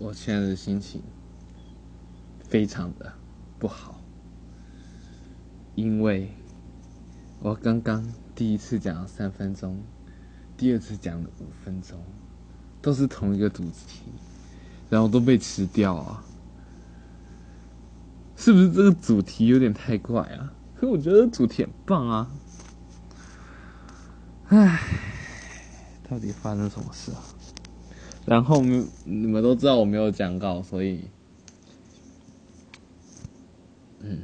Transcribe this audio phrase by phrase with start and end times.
[0.00, 1.02] 我现在的心情
[2.48, 3.12] 非常的
[3.58, 4.00] 不好，
[5.74, 6.32] 因为
[7.40, 8.02] 我刚刚
[8.34, 9.78] 第一次讲了三分钟，
[10.56, 12.02] 第二次讲了五分钟，
[12.80, 14.00] 都是同一个主题，
[14.88, 16.24] 然后都被吃掉啊！
[18.36, 20.50] 是不是这个主题有点太怪啊？
[20.76, 22.30] 可我觉得主题很棒啊！
[24.48, 24.80] 唉，
[26.08, 27.20] 到底发生什么事啊？
[28.26, 31.04] 然后你们都知道我没有讲稿，所以，
[34.00, 34.22] 嗯，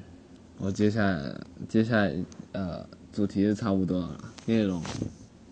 [0.59, 2.14] 我接下来接下来
[2.52, 4.80] 呃主题是差不多了，内容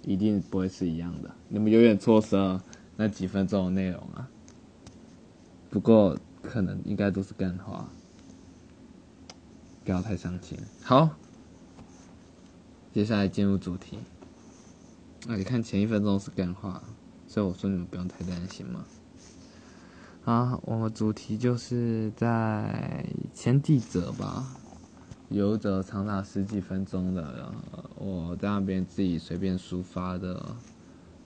[0.03, 2.63] 一定不会是一样的，你们永远错失了
[2.97, 4.29] 那几分钟的内容啊。
[5.71, 7.89] 不过可能应该都是干话，
[9.85, 10.57] 不要太伤心。
[10.83, 11.11] 好，
[12.93, 13.99] 接下来进入主题。
[15.27, 16.81] 那你看前一分钟是干话。
[17.27, 18.85] 所以我说你们不用太担心嘛。
[20.25, 24.57] 啊，我们主题就是在前几则吧，
[25.29, 27.53] 有一则长达十几分钟的，
[27.97, 30.57] 我在那边自己随便抒发的、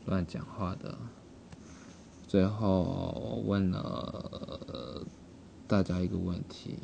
[0.06, 0.98] 乱讲话的。
[2.26, 5.06] 最后我问了
[5.68, 6.78] 大家一个问题，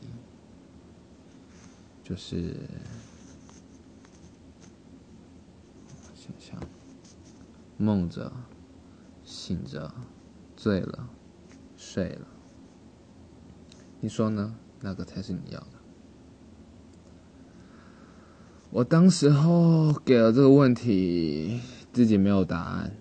[2.05, 2.55] 就是
[6.15, 6.61] 想想
[7.77, 8.31] 梦着。
[9.45, 9.93] 醒着，
[10.57, 11.07] 醉了，
[11.77, 12.27] 睡了。
[14.01, 14.57] 你说呢？
[14.81, 15.67] 那个才是你要的？
[18.71, 21.61] 我当时候给了这个问题，
[21.93, 22.97] 自己没有答案，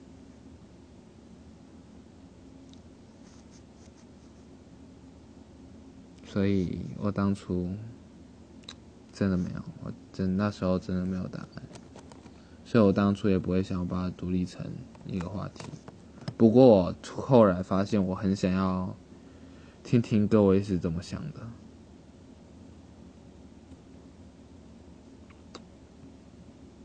[6.25, 7.69] 所以我当初
[9.14, 11.64] 真的没有，我真那时候真的没有答案，
[12.66, 14.69] 所以我当初也不会想要把它独立成
[15.08, 15.64] 一个话题。
[16.38, 18.95] 不过我后来发现，我很想要
[19.84, 21.48] 听听各位是怎么想的。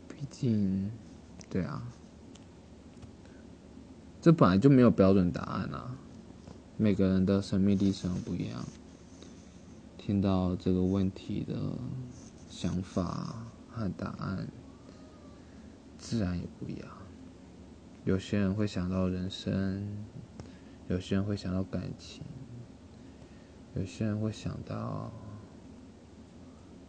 [0.09, 0.91] 毕竟，
[1.49, 1.83] 对啊，
[4.21, 5.97] 这本来就没有标准答案啊，
[6.77, 8.65] 每个人的生命历程不一样，
[9.97, 11.55] 听到这个问题的
[12.49, 13.35] 想法
[13.71, 14.49] 和答案，
[15.99, 16.89] 自然也不一样。
[18.05, 19.87] 有些人会想到人生，
[20.89, 22.23] 有些人会想到感情，
[23.75, 25.13] 有些人会想到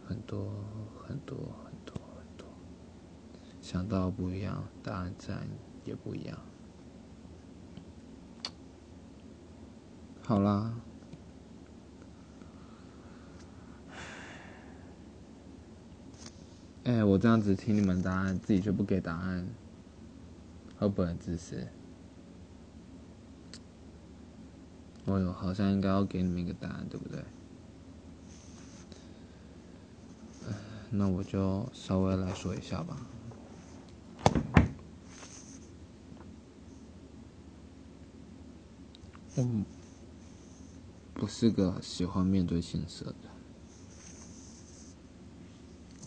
[0.06, 0.48] 很多
[1.06, 2.46] 很多很多很多，
[3.60, 5.46] 想到不一样，答案自然
[5.84, 6.38] 也不一样。
[10.22, 10.74] 好啦，
[16.84, 19.46] 哎，我这样子听你们答案，自己却不给答案。
[20.80, 21.68] 会不会自私？
[25.04, 27.22] 哦哟，好像应该要给你们一个答案，对不对？
[30.88, 32.96] 那我就稍微来说一下吧。
[39.36, 39.46] 我
[41.12, 43.14] 不是个喜欢面对现实的，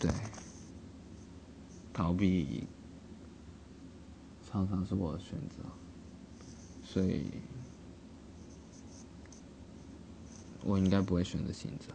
[0.00, 0.10] 对，
[1.92, 2.66] 逃避。
[4.54, 5.64] 常常是我的选择，
[6.84, 7.24] 所以，
[10.62, 11.86] 我应该不会选择醒着。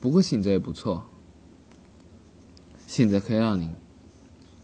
[0.00, 1.04] 不过醒着也不错，
[2.88, 3.70] 醒着可以让你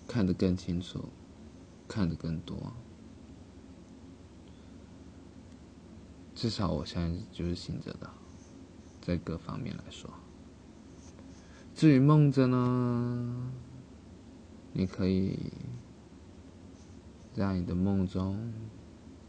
[0.08, 1.04] 看得更清楚，
[1.86, 2.72] 看得更多。
[6.34, 8.10] 至少我现在就是醒着的，
[9.00, 10.10] 在各方面来说。
[11.72, 13.52] 至于梦着呢，
[14.72, 15.38] 你可以。
[17.36, 18.50] 在你的梦中，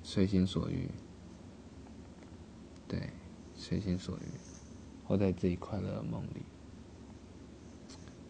[0.02, 0.90] 随心所欲，
[2.88, 3.10] 对，
[3.54, 4.32] 随心所欲，
[5.06, 6.44] 活在自己快乐的梦里，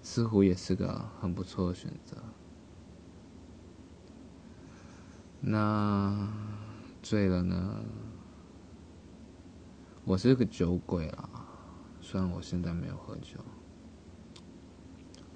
[0.01, 2.17] 似乎也是个很不错的选择。
[5.39, 6.27] 那
[7.03, 7.83] 醉了呢？
[10.05, 11.29] 我是个酒鬼啊，
[12.01, 13.37] 虽然我现在没有喝酒。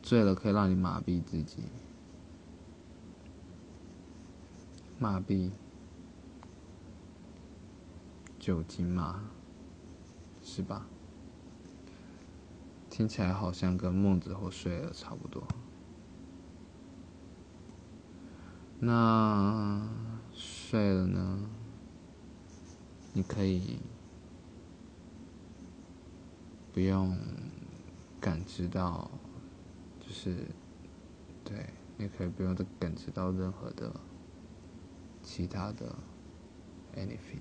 [0.01, 1.65] 醉了可以让你麻痹自己。
[5.01, 5.49] 麻痹，
[8.37, 9.23] 酒精嘛，
[10.43, 10.85] 是吧？
[12.87, 15.43] 听起来好像跟梦之后睡了差不多。
[18.79, 19.89] 那
[20.35, 21.49] 睡了呢？
[23.13, 23.79] 你可以
[26.71, 27.17] 不用
[28.19, 29.09] 感知到，
[29.99, 30.45] 就是
[31.43, 33.91] 对，你可以不用感知到任何的。
[35.33, 35.95] 其他的
[36.97, 37.39] ，anything，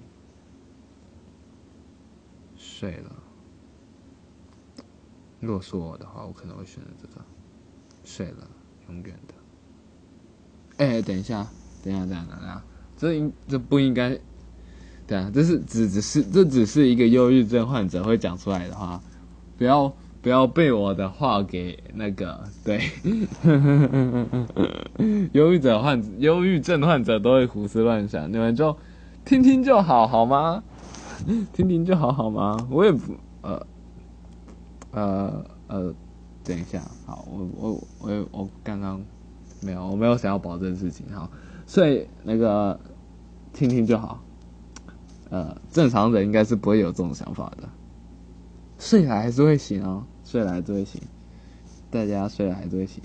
[2.57, 3.11] 睡了。
[5.41, 7.21] 如果是我的话，我可能会选择这个，
[8.05, 8.49] 睡了，
[8.87, 9.35] 永远的。
[10.77, 11.51] 哎，等一下，
[11.83, 12.63] 等一下，等一下，等一下，
[12.97, 14.17] 这应这不应该？
[15.09, 19.03] 对啊，这是只只是这只是一个忧郁症患者会讲出来的话，
[19.59, 19.93] 不要
[20.23, 22.81] 不要被我的话给那个对。
[25.33, 28.77] 忧郁者患忧郁症患者都会胡思乱想，你们就
[29.25, 30.63] 听听就好，好吗？
[31.53, 32.57] 听听就好，好吗？
[32.71, 33.67] 我也不呃。
[34.93, 35.95] 呃呃，
[36.43, 39.01] 等一下，好，我我我我刚刚
[39.61, 41.31] 没有，我没有想要保证事情，好，
[41.65, 42.77] 所以那个
[43.53, 44.21] 听听就好，
[45.31, 47.69] 呃，正常人应该是不会有这种想法的，
[48.81, 51.01] 睡来还是会醒哦，睡来还是会醒，
[51.91, 53.03] 大家睡来还是会醒，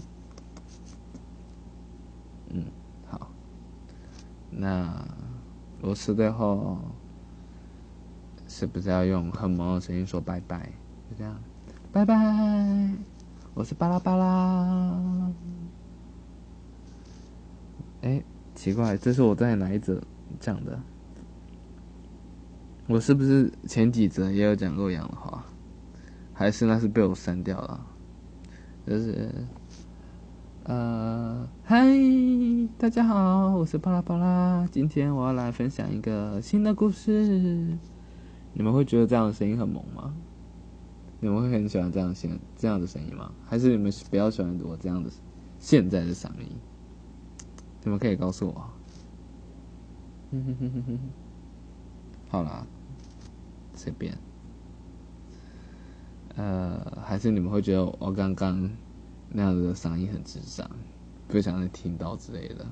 [2.50, 2.64] 嗯，
[3.06, 3.30] 好，
[4.50, 5.06] 那
[5.82, 6.80] 螺丝最后
[8.48, 10.72] 是不是要用很萌的声音说拜拜？
[11.12, 11.36] 就这样。
[11.92, 12.16] 拜拜，
[13.54, 15.32] 我是巴拉巴拉。
[18.02, 18.24] 哎，
[18.56, 20.02] 奇怪，这是我在哪一则
[20.40, 20.80] 讲的？
[22.88, 25.44] 我是不是前几则也有讲过一样的话？
[26.38, 27.88] 还是那是被我删掉了？
[28.86, 29.34] 就是，
[30.66, 31.88] 呃，嗨，
[32.78, 37.78] 大家好，我是巴拉巴拉，今天我要来分享一个新的故事。
[38.52, 40.14] 你们会觉得这样的声音很萌吗？
[41.22, 43.32] 你们会很喜欢这样声这样的声音吗？
[43.46, 45.10] 还是你们比较喜欢我这样的
[45.58, 46.50] 现在的嗓音？
[47.86, 48.70] 你们可以告诉我。
[52.28, 52.68] 好啦，
[53.74, 54.18] 随便。
[56.36, 58.70] 呃，还是你们会觉得我刚刚
[59.30, 60.70] 那样子的嗓音很智障，
[61.28, 62.66] 不想再听到之类的？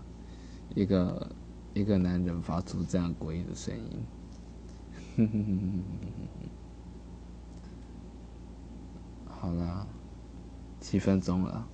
[0.76, 1.32] 一个
[1.74, 4.04] 一个男人发出这样诡异的声音。
[5.16, 6.08] 哼哼哼哼哼
[6.40, 6.50] 哼
[9.26, 9.86] 好啦，
[10.80, 11.68] 七分钟了。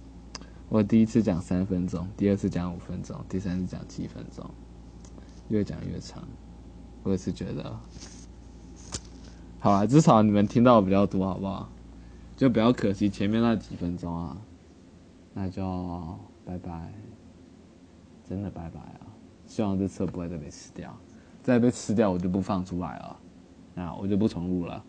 [0.68, 4.47] 我第一次讲三分钟，第二次讲五分钟，第三次讲七分钟，
[5.47, 6.27] 越讲越长。
[7.03, 7.80] 我也是觉得，
[9.59, 11.69] 好啊，至少你们听到比较多，好不好？
[12.39, 14.38] 就比较可惜前面那几分钟啊。
[15.33, 15.62] 那就
[16.45, 16.89] 拜拜，
[18.24, 19.12] 真的拜拜啊！
[19.45, 20.97] 希望这次不会再被吃掉，
[21.44, 23.19] 再被吃掉我就不放出来了，
[23.75, 24.81] 那我就不重录了。